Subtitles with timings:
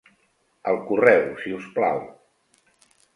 [0.71, 2.01] Al correu si us plau.